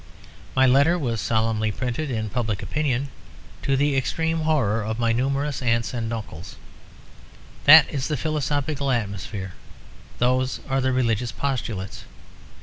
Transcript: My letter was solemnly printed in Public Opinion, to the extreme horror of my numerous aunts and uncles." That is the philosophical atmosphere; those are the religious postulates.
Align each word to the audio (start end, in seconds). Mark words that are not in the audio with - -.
My 0.55 0.65
letter 0.65 0.97
was 0.97 1.21
solemnly 1.21 1.71
printed 1.71 2.09
in 2.09 2.31
Public 2.31 2.63
Opinion, 2.63 3.09
to 3.61 3.77
the 3.77 3.95
extreme 3.95 4.39
horror 4.39 4.81
of 4.83 4.97
my 4.97 5.11
numerous 5.11 5.61
aunts 5.61 5.93
and 5.93 6.11
uncles." 6.11 6.55
That 7.65 7.87
is 7.87 8.07
the 8.07 8.17
philosophical 8.17 8.89
atmosphere; 8.89 9.53
those 10.17 10.59
are 10.67 10.81
the 10.81 10.91
religious 10.91 11.31
postulates. 11.31 12.05